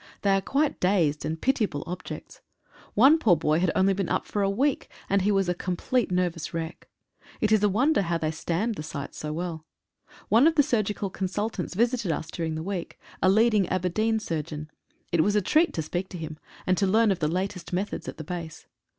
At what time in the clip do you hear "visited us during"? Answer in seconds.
11.75-12.55